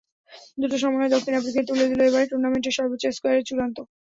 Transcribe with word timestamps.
দুটোর 0.57 0.81
সমন্বয় 0.81 1.11
দক্ষিণ 1.15 1.33
আফ্রিকাকে 1.35 1.67
তুলে 1.69 1.85
দিল 1.89 1.99
এবারের 2.03 2.29
টুর্নামেন্টের 2.31 2.75
সর্বোচ্চ 2.77 3.03
স্কোরের 3.15 3.45
চূড়ায়। 3.47 3.73